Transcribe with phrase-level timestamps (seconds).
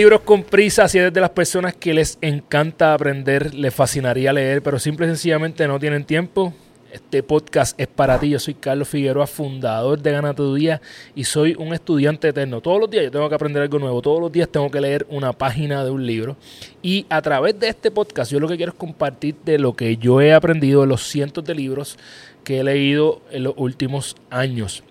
[0.00, 4.62] Libros con Prisa, si eres de las personas que les encanta aprender, les fascinaría leer,
[4.62, 6.54] pero simple y sencillamente no tienen tiempo,
[6.90, 8.30] este podcast es para ti.
[8.30, 10.80] Yo soy Carlos Figueroa, fundador de Gana tu Día
[11.14, 12.62] y soy un estudiante eterno.
[12.62, 14.00] Todos los días yo tengo que aprender algo nuevo.
[14.00, 16.38] Todos los días tengo que leer una página de un libro.
[16.80, 19.98] Y a través de este podcast yo lo que quiero es compartir de lo que
[19.98, 21.98] yo he aprendido de los cientos de libros
[22.42, 24.82] que he leído en los últimos años.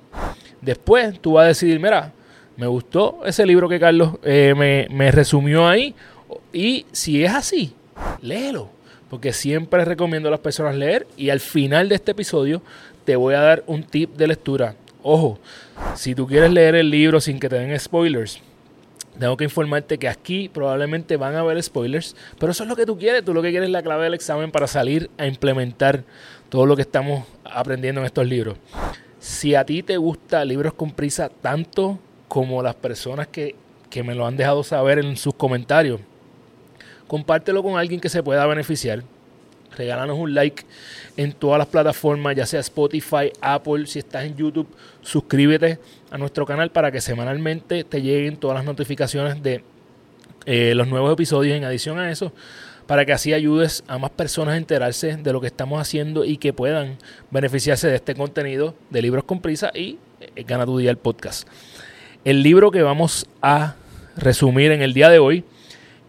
[0.61, 2.13] Después tú vas a decidir, mira,
[2.59, 5.95] me gustó ese libro que Carlos eh, me, me resumió ahí.
[6.53, 7.73] Y si es así,
[8.21, 8.69] léelo
[9.09, 12.61] porque siempre recomiendo a las personas leer y al final de este episodio
[13.05, 14.75] te voy a dar un tip de lectura.
[15.01, 15.39] Ojo,
[15.95, 18.39] si tú quieres leer el libro sin que te den spoilers,
[19.17, 22.85] tengo que informarte que aquí probablemente van a haber spoilers, pero eso es lo que
[22.85, 26.03] tú quieres, tú lo que quieres es la clave del examen para salir a implementar
[26.49, 28.57] todo lo que estamos aprendiendo en estos libros.
[29.19, 33.55] Si a ti te gusta libros con prisa tanto como las personas que,
[33.89, 35.99] que me lo han dejado saber en sus comentarios,
[37.07, 39.03] compártelo con alguien que se pueda beneficiar.
[39.75, 40.63] Regálanos un like
[41.17, 44.67] en todas las plataformas, ya sea Spotify, Apple, si estás en YouTube,
[45.01, 45.79] suscríbete
[46.11, 49.63] a nuestro canal para que semanalmente te lleguen todas las notificaciones de
[50.45, 51.57] eh, los nuevos episodios.
[51.57, 52.31] En adición a eso,
[52.87, 56.37] para que así ayudes a más personas a enterarse de lo que estamos haciendo y
[56.37, 56.97] que puedan
[57.31, 61.47] beneficiarse de este contenido de Libros con Prisa y eh, Gana tu Día el podcast.
[62.25, 63.75] El libro que vamos a
[64.17, 65.45] resumir en el día de hoy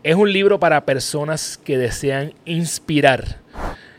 [0.03, 3.39] es un libro para personas que desean inspirar.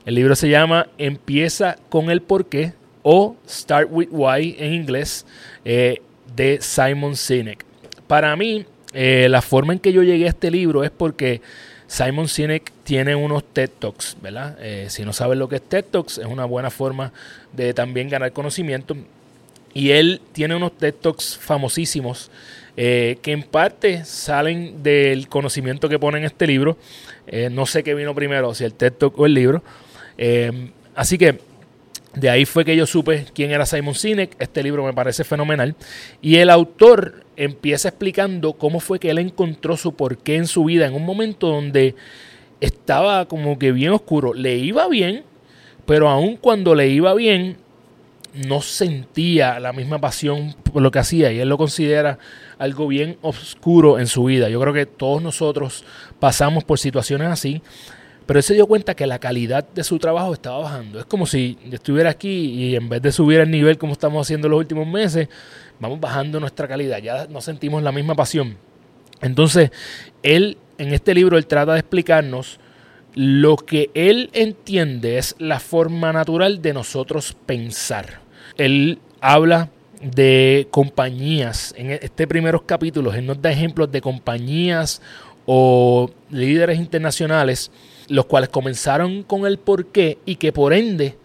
[0.06, 5.26] El libro se llama Empieza con el porqué o Start with Why en inglés
[5.64, 6.02] eh,
[6.36, 7.64] de Simon Sinek.
[8.08, 11.42] Para mí, eh, la forma en que yo llegué a este libro es porque
[11.88, 14.58] Simon Sinek tiene unos TED Talks, ¿verdad?
[14.60, 17.14] Eh, si no sabes lo que es TED Talks, es una buena forma
[17.54, 18.98] de también ganar conocimiento.
[19.74, 22.30] Y él tiene unos TED Talks famosísimos
[22.78, 26.78] eh, que en parte salen del conocimiento que pone en este libro.
[27.28, 29.64] Eh, no sé qué vino primero, si el TED Talk o el libro.
[30.18, 31.40] Eh, así que
[32.16, 34.36] de ahí fue que yo supe quién era Simon Sinek.
[34.40, 35.76] Este libro me parece fenomenal.
[36.22, 40.86] Y el autor empieza explicando cómo fue que él encontró su porqué en su vida
[40.86, 41.96] en un momento donde
[42.60, 44.34] estaba como que bien oscuro.
[44.34, 45.24] Le iba bien,
[45.86, 47.58] pero aun cuando le iba bien,
[48.34, 52.18] no sentía la misma pasión por lo que hacía y él lo considera
[52.58, 54.50] algo bien oscuro en su vida.
[54.50, 55.84] Yo creo que todos nosotros
[56.20, 57.62] pasamos por situaciones así,
[58.26, 61.00] pero él se dio cuenta que la calidad de su trabajo estaba bajando.
[61.00, 64.48] Es como si estuviera aquí y en vez de subir el nivel como estamos haciendo
[64.48, 65.28] los últimos meses,
[65.80, 68.58] vamos bajando nuestra calidad, ya no sentimos la misma pasión.
[69.22, 69.72] Entonces,
[70.24, 72.60] él en este libro él trata de explicarnos
[73.14, 78.21] lo que él entiende es la forma natural de nosotros pensar.
[78.66, 79.70] Él habla
[80.02, 81.74] de compañías.
[81.78, 85.02] En este primeros capítulos, él nos da ejemplos de compañías
[85.46, 87.72] o líderes internacionales,
[88.08, 91.18] los cuales comenzaron con el porqué y que por ende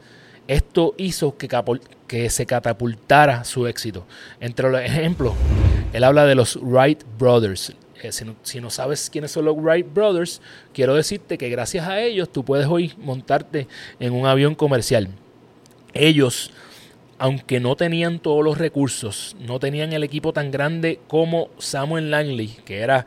[0.48, 4.06] esto hizo que, se catapultara su éxito.
[4.40, 5.34] Entre los ejemplos,
[5.92, 7.74] él habla de los Wright Brothers.
[8.02, 10.40] Eh, si, no, si, no, sabes quiénes son los Wright Brothers,
[10.72, 13.66] quiero decirte que gracias a ellos tú puedes hoy montarte
[14.00, 15.08] en un avión comercial.
[15.94, 16.50] Ellos
[17.18, 22.56] aunque no tenían todos los recursos, no tenían el equipo tan grande como Samuel Langley,
[22.64, 23.06] que era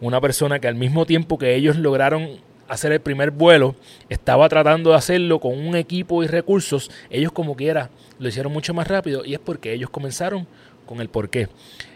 [0.00, 3.74] una persona que al mismo tiempo que ellos lograron hacer el primer vuelo,
[4.08, 8.74] estaba tratando de hacerlo con un equipo y recursos, ellos como quiera lo hicieron mucho
[8.74, 10.46] más rápido y es porque ellos comenzaron
[10.86, 11.48] con el porqué.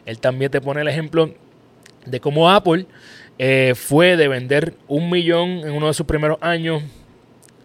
[0.06, 1.32] Él también te pone el ejemplo
[2.06, 2.86] de cómo Apple
[3.38, 6.82] eh, fue de vender un millón en uno de sus primeros años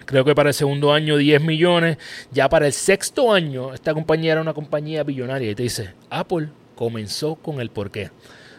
[0.07, 1.97] Creo que para el segundo año 10 millones.
[2.31, 5.51] Ya para el sexto año, esta compañía era una compañía billonaria.
[5.51, 8.09] Y te dice, Apple comenzó con el porqué.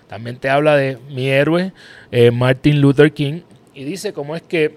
[0.08, 1.72] También te habla de mi héroe,
[2.10, 3.40] eh, Martin Luther King.
[3.72, 4.76] Y dice cómo es que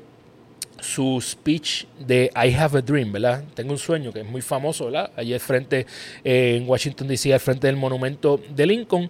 [0.80, 3.44] su speech de I Have a Dream, ¿verdad?
[3.54, 5.12] Tengo un sueño que es muy famoso, ¿verdad?
[5.18, 5.86] Allí al frente,
[6.24, 9.10] eh, en Washington DC, al frente del monumento de Lincoln.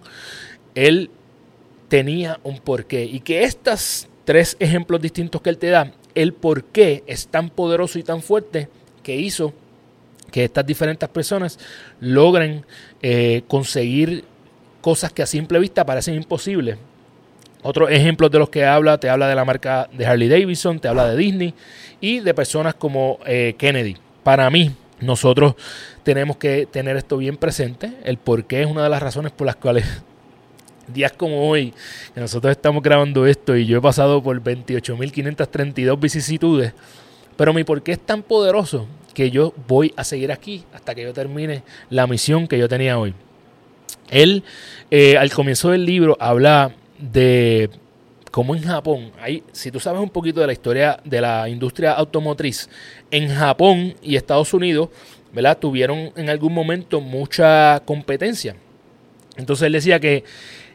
[0.74, 1.10] Él
[1.86, 3.04] tenía un porqué.
[3.04, 7.50] Y que estos tres ejemplos distintos que él te da el por qué es tan
[7.50, 8.68] poderoso y tan fuerte
[9.02, 9.52] que hizo
[10.30, 11.58] que estas diferentes personas
[12.00, 12.64] logren
[13.02, 14.24] eh, conseguir
[14.80, 16.78] cosas que a simple vista parecen imposibles.
[17.62, 20.88] Otros ejemplos de los que habla, te habla de la marca de Harley Davidson, te
[20.88, 21.54] habla de Disney
[22.00, 23.96] y de personas como eh, Kennedy.
[24.24, 25.54] Para mí, nosotros
[26.02, 27.92] tenemos que tener esto bien presente.
[28.04, 29.84] El por qué es una de las razones por las cuales
[30.88, 31.72] días como hoy,
[32.14, 36.72] que nosotros estamos grabando esto y yo he pasado por 28.532 vicisitudes,
[37.36, 41.12] pero mi porqué es tan poderoso que yo voy a seguir aquí hasta que yo
[41.12, 43.14] termine la misión que yo tenía hoy.
[44.10, 44.44] Él,
[44.90, 47.70] eh, al comienzo del libro, habla de
[48.30, 49.12] como en Japón,
[49.52, 52.68] si tú sabes un poquito de la historia de la industria automotriz,
[53.10, 54.88] en Japón y Estados Unidos,
[55.34, 55.58] ¿verdad?
[55.58, 58.56] Tuvieron en algún momento mucha competencia.
[59.36, 60.24] Entonces él decía que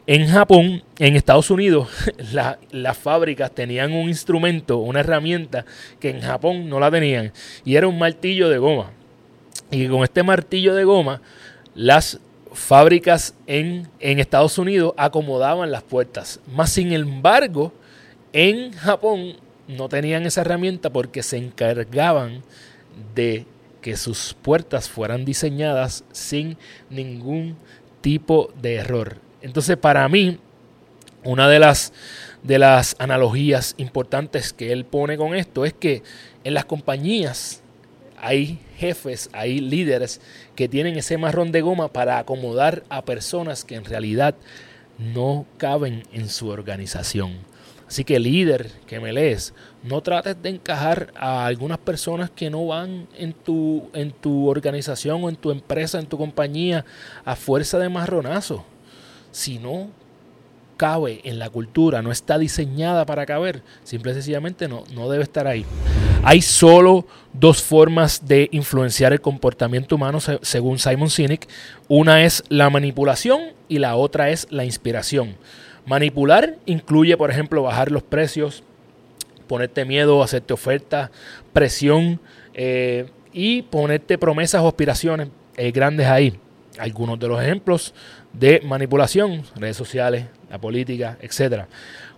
[0.08, 1.90] en Japón, en Estados Unidos,
[2.72, 5.66] las fábricas tenían un instrumento, una herramienta
[6.00, 7.30] que en Japón no la tenían,
[7.62, 8.90] y era un martillo de goma.
[9.70, 11.20] Y con este martillo de goma,
[11.74, 12.20] las
[12.54, 16.40] fábricas en, en Estados Unidos acomodaban las puertas.
[16.46, 17.74] Más sin embargo,
[18.32, 19.34] en Japón
[19.66, 22.42] no tenían esa herramienta porque se encargaban
[23.14, 23.44] de
[23.82, 26.56] que sus puertas fueran diseñadas sin
[26.88, 27.56] ningún
[28.00, 29.27] tipo de error.
[29.42, 30.38] Entonces, para mí,
[31.24, 31.92] una de las,
[32.42, 36.02] de las analogías importantes que él pone con esto es que
[36.44, 37.62] en las compañías
[38.20, 40.20] hay jefes, hay líderes
[40.54, 44.34] que tienen ese marrón de goma para acomodar a personas que en realidad
[44.98, 47.36] no caben en su organización.
[47.86, 52.66] Así que líder que me lees, no trates de encajar a algunas personas que no
[52.66, 56.84] van en tu, en tu organización o en tu empresa, en tu compañía,
[57.24, 58.64] a fuerza de marronazo.
[59.38, 59.86] Si no
[60.76, 65.22] cabe en la cultura, no está diseñada para caber, simple y sencillamente no, no debe
[65.22, 65.64] estar ahí.
[66.24, 71.46] Hay solo dos formas de influenciar el comportamiento humano según Simon Sinek.
[71.86, 75.36] Una es la manipulación y la otra es la inspiración.
[75.86, 78.64] Manipular incluye, por ejemplo, bajar los precios,
[79.46, 81.10] ponerte miedo, hacerte ofertas,
[81.52, 82.18] presión
[82.54, 86.40] eh, y ponerte promesas o aspiraciones eh, grandes ahí.
[86.78, 87.94] Algunos de los ejemplos
[88.32, 91.64] de manipulación, redes sociales, la política, etc.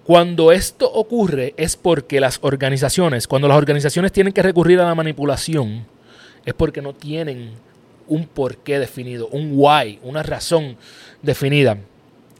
[0.05, 4.95] Cuando esto ocurre es porque las organizaciones, cuando las organizaciones tienen que recurrir a la
[4.95, 5.87] manipulación,
[6.45, 7.51] es porque no tienen
[8.09, 10.77] un porqué definido, un why, una razón
[11.23, 11.79] definida.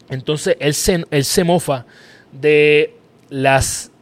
[0.09, 1.87] Entonces él se, mofa
[2.33, 2.95] de
[3.29, 3.93] las,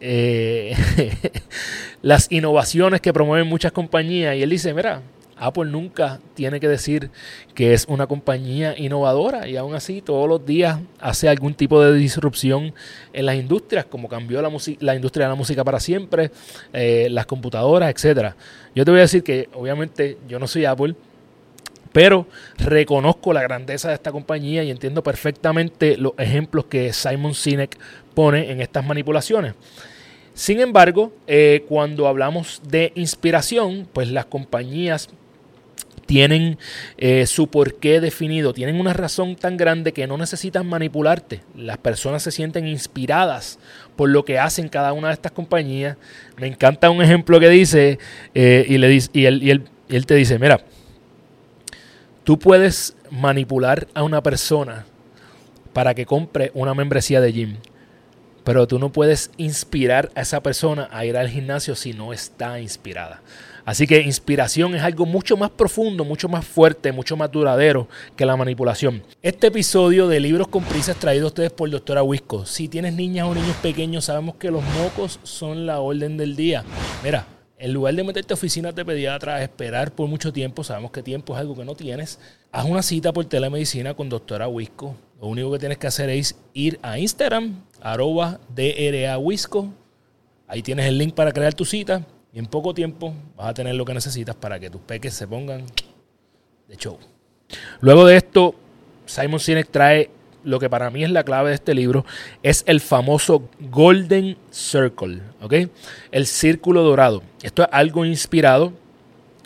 [0.00, 0.76] eh,
[2.02, 5.00] las innovaciones que promueven muchas compañías y él dice, mira,
[5.38, 7.10] Apple nunca tiene que decir
[7.54, 11.94] que es una compañía innovadora y aún así todos los días hace algún tipo de
[11.94, 12.74] disrupción
[13.12, 16.30] en las industrias, como cambió la, industria de la música para siempre,
[16.72, 18.34] eh, las computadoras, etc.
[18.74, 20.94] Yo te voy a decir que obviamente yo no soy Apple,
[21.92, 22.26] pero
[22.58, 27.78] reconozco la grandeza de esta compañía y entiendo perfectamente los ejemplos que Simon Sinek
[28.14, 29.54] pone en estas manipulaciones.
[30.34, 35.08] Sin embargo, eh, cuando hablamos de inspiración, pues las compañías
[36.06, 36.58] tienen
[36.96, 41.42] eh, su porqué definido, tienen una razón tan grande que no necesitan manipularte.
[41.56, 43.58] Las personas se sienten inspiradas
[43.96, 45.96] por lo que hacen cada una de estas compañías.
[46.38, 47.98] Me encanta un ejemplo que dice,
[48.34, 50.60] eh, y, le dice él, y, él, y él te dice, mira,
[52.24, 54.86] tú puedes manipular a una persona
[55.72, 57.56] para que compre una membresía de gym.
[58.44, 62.60] Pero tú no puedes inspirar a esa persona a ir al gimnasio si no está
[62.60, 63.20] inspirada.
[63.66, 68.24] Así que inspiración es algo mucho más profundo, mucho más fuerte, mucho más duradero que
[68.24, 69.02] la manipulación.
[69.22, 72.46] Este episodio de Libros con Prisas traído a ustedes por Doctora Wisco.
[72.46, 76.62] Si tienes niñas o niños pequeños, sabemos que los mocos son la orden del día.
[77.02, 77.26] Mira,
[77.58, 81.34] en lugar de meterte a oficinas de pediatra esperar por mucho tiempo, sabemos que tiempo
[81.34, 82.20] es algo que no tienes,
[82.52, 84.94] haz una cita por telemedicina con Doctora Wisco.
[85.20, 89.74] Lo único que tienes que hacer es ir a Instagram, arroba DRA Wisco.
[90.46, 93.74] Ahí tienes el link para crear tu cita y en poco tiempo vas a tener
[93.76, 95.64] lo que necesitas para que tus peques se pongan
[96.68, 96.98] de show.
[97.80, 98.54] Luego de esto,
[99.06, 100.10] Simon Sinek trae
[100.44, 102.04] lo que para mí es la clave de este libro,
[102.42, 105.54] es el famoso Golden Circle, ¿ok?
[106.12, 107.22] El círculo dorado.
[107.42, 108.74] Esto es algo inspirado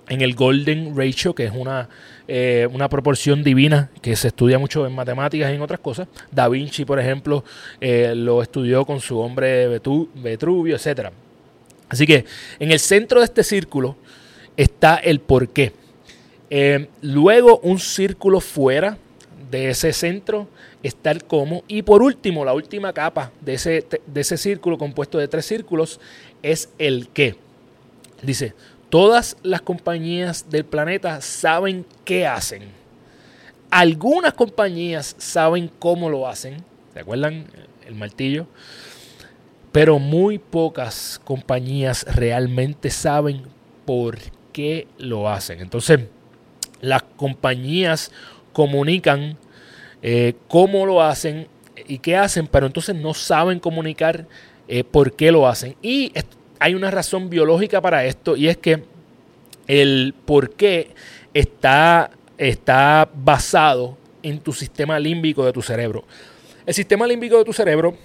[0.08, 1.88] en el Golden Ratio, que es una,
[2.26, 6.08] eh, una proporción divina que se estudia mucho en matemáticas y en otras cosas.
[6.32, 7.44] Da Vinci, por ejemplo,
[7.80, 11.12] eh, lo estudió con su hombre Vetruvio, etc.
[11.90, 12.24] Así que
[12.60, 13.96] en el centro de este círculo
[14.56, 15.72] está el porqué.
[16.48, 18.96] Eh, luego un círculo fuera
[19.50, 20.48] de ese centro
[20.84, 21.64] está el cómo.
[21.66, 26.00] Y por último, la última capa de ese, de ese círculo compuesto de tres círculos
[26.42, 27.34] es el qué.
[28.22, 28.54] Dice,
[28.88, 32.62] todas las compañías del planeta saben qué hacen.
[33.68, 36.62] Algunas compañías saben cómo lo hacen.
[36.94, 37.46] ¿Se acuerdan?
[37.84, 38.46] El martillo
[39.72, 43.42] pero muy pocas compañías realmente saben
[43.84, 44.18] por
[44.52, 45.60] qué lo hacen.
[45.60, 46.00] Entonces,
[46.80, 48.10] las compañías
[48.52, 49.36] comunican
[50.02, 51.46] eh, cómo lo hacen
[51.86, 54.26] y qué hacen, pero entonces no saben comunicar
[54.68, 55.76] eh, por qué lo hacen.
[55.82, 56.12] Y
[56.58, 58.84] hay una razón biológica para esto y es que
[59.66, 60.90] el por qué
[61.32, 66.04] está, está basado en tu sistema límbico de tu cerebro.
[66.66, 67.96] El sistema límbico de tu cerebro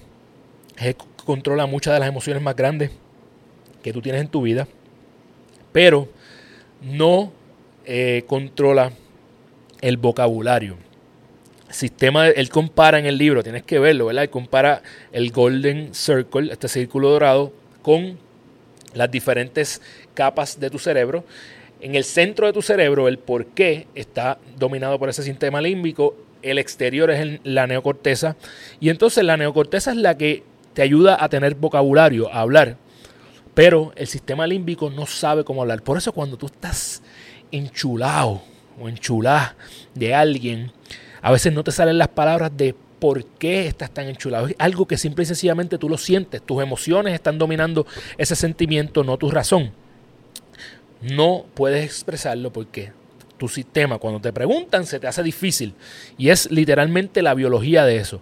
[1.25, 2.91] controla muchas de las emociones más grandes
[3.83, 4.67] que tú tienes en tu vida,
[5.71, 6.07] pero
[6.81, 7.31] no
[7.85, 8.91] eh, controla
[9.81, 10.77] el vocabulario.
[11.69, 14.23] Sistema, él compara en el libro, tienes que verlo, ¿verdad?
[14.23, 17.51] Él compara el Golden Circle, este círculo dorado,
[17.81, 18.17] con
[18.93, 19.81] las diferentes
[20.13, 21.25] capas de tu cerebro.
[21.81, 26.15] En el centro de tu cerebro, el por qué está dominado por ese sistema límbico,
[26.41, 28.35] el exterior es la neocorteza,
[28.79, 30.43] y entonces la neocorteza es la que
[30.75, 32.77] te ayuda a tener vocabulario, a hablar,
[33.55, 35.81] pero el sistema límbico no sabe cómo hablar.
[35.81, 37.01] Por eso cuando tú estás
[37.51, 38.41] enchulado
[38.79, 39.55] o enchulada
[39.95, 40.71] de alguien,
[41.21, 44.47] a veces no te salen las palabras de por qué estás tan enchulado.
[44.47, 46.41] Es algo que simple y sencillamente tú lo sientes.
[46.41, 49.71] Tus emociones están dominando ese sentimiento, no tu razón.
[51.01, 52.91] No puedes expresarlo porque
[53.37, 55.73] tu sistema, cuando te preguntan, se te hace difícil.
[56.17, 58.21] Y es literalmente la biología de eso.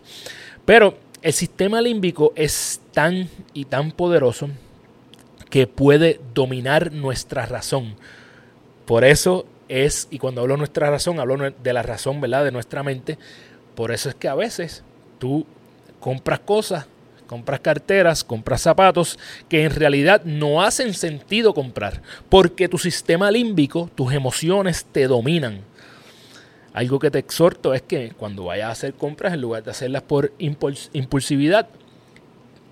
[0.65, 4.49] Pero el sistema límbico es tan y tan poderoso
[5.49, 7.95] que puede dominar nuestra razón.
[8.85, 12.43] Por eso es, y cuando hablo de nuestra razón, hablo de la razón, ¿verdad?
[12.43, 13.17] De nuestra mente.
[13.73, 14.83] Por eso es que a veces
[15.17, 15.45] tú
[16.01, 16.87] compras cosas,
[17.25, 23.89] compras carteras, compras zapatos que en realidad no hacen sentido comprar, porque tu sistema límbico,
[23.95, 25.61] tus emociones te dominan.
[26.73, 30.01] Algo que te exhorto es que cuando vayas a hacer compras, en lugar de hacerlas
[30.01, 31.67] por impulsividad,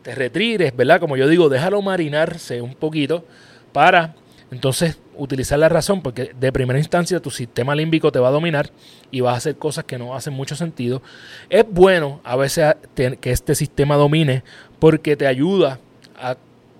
[0.01, 0.99] te retires, ¿verdad?
[0.99, 3.23] Como yo digo, déjalo marinarse un poquito
[3.71, 4.15] para
[4.51, 8.69] entonces, utilizar la razón, porque de primera instancia tu sistema límbico te va a dominar
[9.09, 11.01] y vas a hacer cosas que no hacen mucho sentido.
[11.49, 14.43] Es bueno a veces que este sistema domine
[14.77, 15.79] porque te ayuda
[16.17, 16.35] a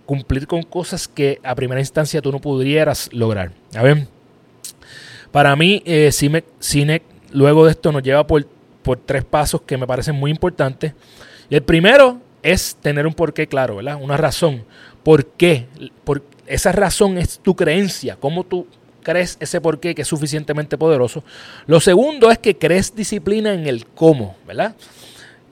[0.06, 3.54] cumplir con cosas que a primera instancia tú no pudieras lograr.
[3.74, 4.08] A ver,
[5.32, 8.46] para mí, eh, Cine, luego de esto nos lleva por,
[8.82, 10.94] por tres pasos que me parecen muy importantes.
[11.50, 14.00] el primero es tener un porqué claro, ¿verdad?
[14.02, 14.64] Una razón.
[15.04, 15.68] ¿Por qué?
[16.04, 18.68] Por, esa razón es tu creencia, cómo tú
[19.04, 21.24] crees ese porqué que es suficientemente poderoso.
[21.66, 24.76] Lo segundo es que crees disciplina en el cómo, ¿verdad?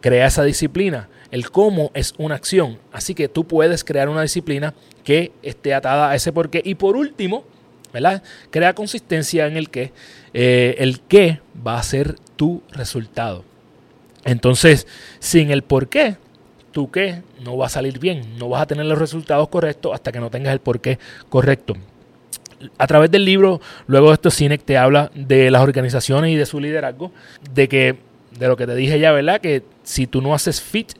[0.02, 1.10] Crea esa disciplina.
[1.32, 6.10] El cómo es una acción, así que tú puedes crear una disciplina que esté atada
[6.10, 6.62] a ese porqué.
[6.66, 7.44] Y por último,
[7.93, 8.24] ¿verdad?
[8.51, 9.91] Crea consistencia en el que
[10.34, 13.43] eh, el qué va a ser tu resultado.
[14.25, 14.88] Entonces,
[15.19, 16.17] sin el porqué,
[16.72, 20.12] tú qué no va a salir bien, no vas a tener los resultados correctos hasta
[20.12, 21.75] que no tengas el porqué correcto.
[22.77, 26.46] A través del libro, luego de esto, Cinec te habla de las organizaciones y de
[26.46, 27.12] su liderazgo,
[27.53, 27.96] de que,
[28.38, 29.39] de lo que te dije ya, ¿verdad?
[29.39, 30.91] Que si tú no haces fit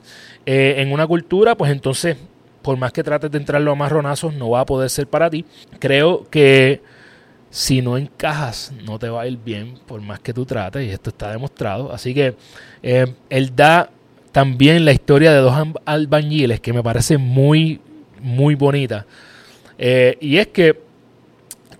[0.46, 2.16] eh, en una cultura, pues entonces,
[2.62, 5.44] por más que trates de entrarlo a marronazos, no va a poder ser para ti.
[5.78, 6.82] Creo que
[7.50, 10.90] si no encajas, no te va a ir bien, por más que tú trates, y
[10.90, 11.92] esto está demostrado.
[11.92, 12.36] Así que
[12.82, 13.90] eh, él da
[14.32, 17.80] también la historia de dos albañiles que me parece muy,
[18.20, 19.06] muy bonita.
[19.78, 20.80] Eh, y es que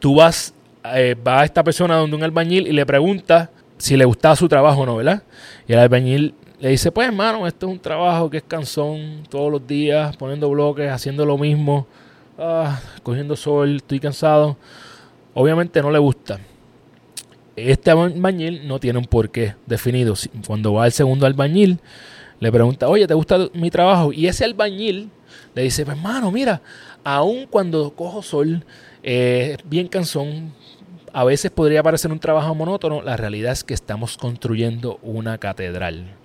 [0.00, 0.52] tú vas,
[0.94, 4.80] eh, a esta persona donde un albañil y le pregunta si le gustaba su trabajo
[4.80, 5.22] o no, ¿verdad?
[5.68, 9.50] Y el albañil le dice, pues hermano, esto es un trabajo que es cansón todos
[9.50, 11.86] los días, poniendo bloques, haciendo lo mismo,
[12.38, 14.58] ah, cogiendo sol, estoy cansado.
[15.32, 16.38] Obviamente no le gusta.
[17.56, 20.14] Este albañil no tiene un porqué definido.
[20.46, 21.80] Cuando va el segundo albañil,
[22.40, 24.12] le pregunta, oye, ¿te gusta mi trabajo?
[24.12, 25.10] Y ese albañil
[25.54, 26.60] le dice, pues hermano, mira,
[27.04, 28.64] aun cuando cojo sol,
[29.02, 30.52] eh, bien cansón,
[31.12, 36.20] a veces podría parecer un trabajo monótono, la realidad es que estamos construyendo una catedral.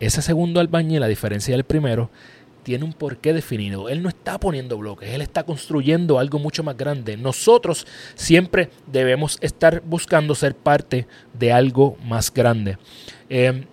[0.00, 2.10] Ese segundo albañil, a diferencia del primero,
[2.66, 3.88] tiene un porqué definido.
[3.88, 7.16] Él no está poniendo bloques, él está construyendo algo mucho más grande.
[7.16, 7.86] Nosotros
[8.16, 12.76] siempre debemos estar buscando ser parte de algo más grande.
[13.30, 13.64] Eh,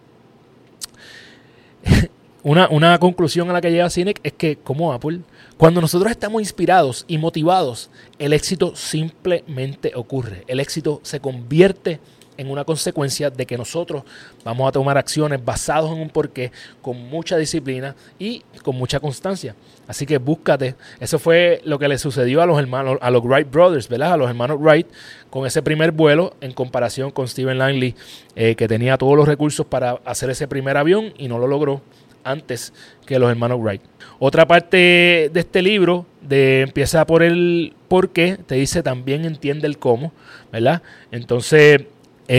[2.43, 5.21] una, conclusión a la que llega Cinec es que, como Apple,
[5.57, 7.89] cuando nosotros estamos inspirados y motivados,
[8.19, 10.43] el éxito simplemente ocurre.
[10.47, 11.99] El éxito se convierte en
[12.37, 14.03] una consecuencia de que nosotros
[14.43, 19.55] vamos a tomar acciones basadas en un porqué, con mucha disciplina y con mucha constancia.
[19.87, 20.75] Así que búscate.
[20.99, 24.13] Eso fue lo que le sucedió a los hermanos, a los Wright Brothers, ¿verdad?
[24.13, 24.87] A los hermanos Wright,
[25.29, 27.95] con ese primer vuelo en comparación con Steven Langley,
[28.35, 31.81] eh, que tenía todos los recursos para hacer ese primer avión y no lo logró
[32.23, 32.73] antes
[33.05, 33.81] que los hermanos Wright.
[34.19, 39.77] Otra parte de este libro empieza por el por qué, te dice también entiende el
[39.77, 40.13] cómo,
[40.51, 40.81] ¿verdad?
[41.11, 41.81] Entonces,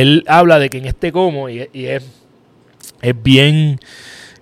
[0.01, 2.03] él habla de que en este cómo, y, es,
[3.01, 3.79] es, bien,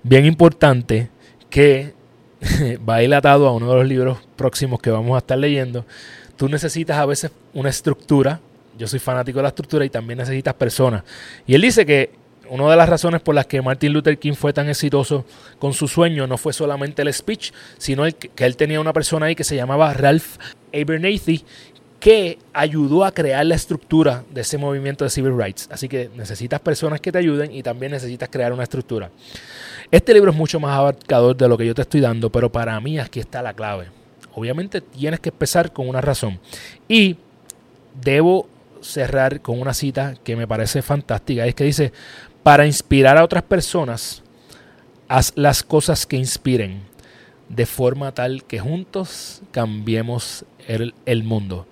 [0.02, 1.10] bien importante
[1.50, 1.92] que
[2.88, 5.84] va a ir atado a uno de los libros próximos que vamos a estar leyendo.
[6.38, 8.40] Tú necesitas a veces una estructura.
[8.78, 11.04] Yo soy fanático de la estructura y también necesitas personas.
[11.46, 12.10] Y él dice que
[12.48, 15.26] una de las razones por las que Martin Luther King fue tan exitoso
[15.58, 19.26] con su sueño no fue solamente el speech, sino el que él tenía una persona
[19.26, 20.38] ahí que se llamaba Ralph
[20.72, 21.44] Abernathy,
[22.02, 25.68] que ayudó a crear la estructura de ese movimiento de civil rights.
[25.70, 29.08] Así que necesitas personas que te ayuden y también necesitas crear una estructura.
[29.88, 32.80] Este libro es mucho más abarcador de lo que yo te estoy dando, pero para
[32.80, 33.86] mí aquí está la clave.
[34.34, 36.40] Obviamente tienes que empezar con una razón.
[36.88, 37.18] Y
[38.02, 38.48] debo
[38.80, 41.46] cerrar con una cita que me parece fantástica.
[41.46, 41.92] Es que dice,
[42.42, 44.24] para inspirar a otras personas,
[45.06, 46.82] haz las cosas que inspiren,
[47.48, 51.68] de forma tal que juntos cambiemos el, el mundo.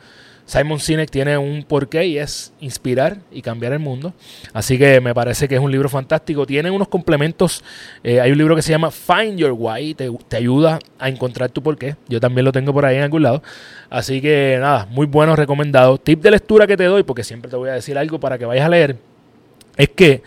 [0.50, 4.14] Simon Sinek tiene un porqué y es inspirar y cambiar el mundo.
[4.52, 6.44] Así que me parece que es un libro fantástico.
[6.44, 7.62] Tiene unos complementos.
[8.02, 9.94] Eh, hay un libro que se llama Find Your Why.
[9.94, 11.94] Te, te, ayuda a encontrar tu porqué.
[12.08, 13.44] Yo también lo tengo por ahí en algún lado.
[13.90, 15.98] Así que nada, muy bueno, recomendado.
[15.98, 18.44] Tip de lectura que te doy, porque siempre te voy a decir algo para que
[18.44, 18.96] vayas a leer.
[19.76, 20.24] Es que,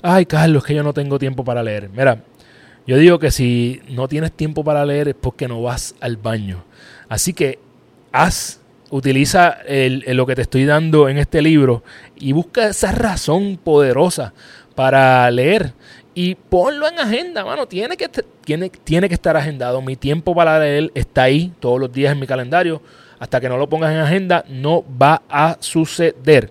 [0.00, 1.90] ay Carlos, que yo no tengo tiempo para leer.
[1.90, 2.22] Mira,
[2.86, 6.64] yo digo que si no tienes tiempo para leer es porque no vas al baño.
[7.10, 7.58] Así que
[8.12, 8.57] haz
[8.90, 11.82] utiliza lo que te estoy dando en este libro
[12.16, 14.32] y busca esa razón poderosa
[14.74, 15.74] para leer
[16.20, 17.68] y ponlo en agenda, mano.
[17.68, 18.08] Tiene que,
[18.44, 19.80] tiene, tiene que estar agendado.
[19.80, 22.82] Mi tiempo para leer está ahí todos los días en mi calendario.
[23.20, 26.50] Hasta que no lo pongas en agenda, no va a suceder.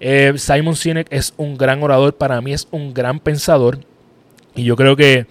[0.00, 3.78] Eh, Simon Sinek es un gran orador, para mí es un gran pensador.
[4.54, 5.26] Y yo creo que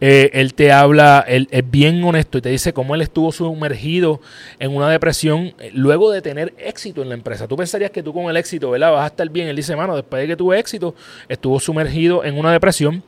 [0.00, 4.20] eh, él te habla, él es bien honesto y te dice cómo él estuvo sumergido
[4.58, 7.46] en una depresión eh, luego de tener éxito en la empresa.
[7.46, 8.92] Tú pensarías que tú con el éxito, ¿verdad?
[8.92, 9.48] Vas a estar bien.
[9.48, 10.94] Él dice, mano, después de que tuve éxito,
[11.28, 13.02] estuvo sumergido en una depresión.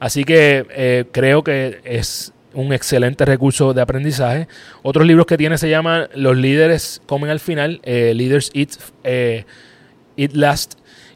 [0.00, 4.48] Así que eh, creo que es un excelente recurso de aprendizaje.
[4.82, 8.72] Otros libros que tiene se llaman Los líderes comen al final, Leaders Eat,
[9.04, 10.74] Eat Last.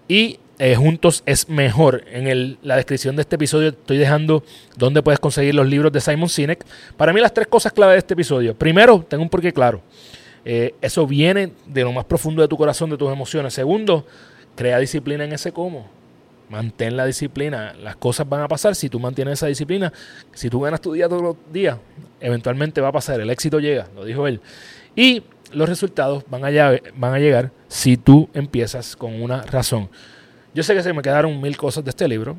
[0.09, 2.05] Y eh, juntos es mejor.
[2.11, 4.42] En la descripción de este episodio estoy dejando
[4.77, 6.64] dónde puedes conseguir los libros de Simon Sinek.
[6.97, 8.55] Para mí las tres cosas clave de este episodio.
[8.55, 9.83] Primero, tengo un porqué claro.
[10.45, 13.53] Eh, eso viene de lo más profundo de tu corazón, de tus emociones.
[13.53, 14.07] Segundo,
[14.55, 15.88] crea disciplina en ese cómo.
[16.49, 17.75] Mantén la disciplina.
[17.83, 19.92] Las cosas van a pasar si tú mantienes esa disciplina.
[20.33, 21.77] Si tú ganas tu día todos los días,
[22.21, 23.21] eventualmente va a pasar.
[23.21, 24.40] El éxito llega, lo dijo él.
[24.95, 29.90] Y los resultados van a, van a llegar si tú empiezas con una razón.
[30.57, 32.35] Yo sé que se me quedaron mil cosas de este libro,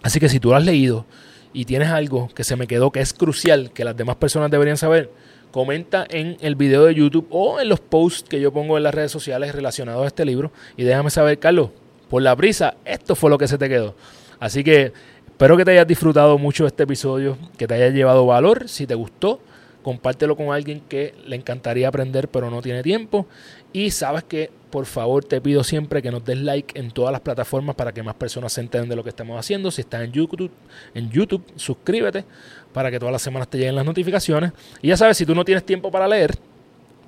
[0.00, 1.04] así que si tú lo has leído
[1.52, 4.78] y tienes algo que se me quedó que es crucial, que las demás personas deberían
[4.78, 5.10] saber,
[5.50, 8.94] comenta en el video de YouTube o en los posts que yo pongo en las
[8.94, 11.68] redes sociales relacionados a este libro y déjame saber, Carlos,
[12.08, 13.94] por la brisa, esto fue lo que se te quedó.
[14.40, 14.94] Así que
[15.26, 18.94] espero que te hayas disfrutado mucho este episodio, que te haya llevado valor, si te
[18.94, 19.42] gustó
[19.86, 23.28] compártelo con alguien que le encantaría aprender pero no tiene tiempo.
[23.72, 27.22] Y sabes que por favor te pido siempre que nos des like en todas las
[27.22, 29.70] plataformas para que más personas se enteren de lo que estamos haciendo.
[29.70, 30.50] Si estás en YouTube,
[30.92, 32.26] en YouTube, suscríbete
[32.74, 34.52] para que todas las semanas te lleguen las notificaciones.
[34.82, 36.34] Y ya sabes, si tú no tienes tiempo para leer,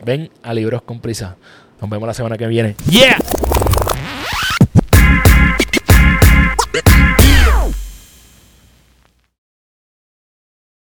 [0.03, 1.37] ven a Libros con Prisa.
[1.79, 2.75] Nos vemos la semana que viene.
[2.89, 3.19] ¡Yeah!